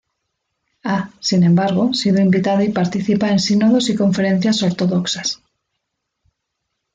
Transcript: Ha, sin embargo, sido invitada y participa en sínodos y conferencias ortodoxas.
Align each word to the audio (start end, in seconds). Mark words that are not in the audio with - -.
Ha, 0.83 1.11
sin 1.19 1.43
embargo, 1.43 1.93
sido 1.93 2.19
invitada 2.21 2.63
y 2.63 2.71
participa 2.71 3.29
en 3.29 3.37
sínodos 3.37 3.87
y 3.91 3.95
conferencias 3.95 4.63
ortodoxas. 4.63 5.43